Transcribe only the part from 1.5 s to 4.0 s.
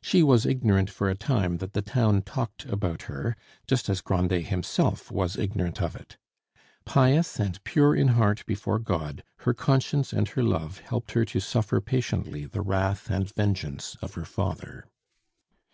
that the town talked about her, just as